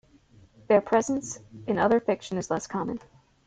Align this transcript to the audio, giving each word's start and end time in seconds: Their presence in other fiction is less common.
Their 0.67 0.81
presence 0.81 1.37
in 1.67 1.77
other 1.77 1.99
fiction 1.99 2.39
is 2.39 2.49
less 2.49 2.65
common. 2.65 2.99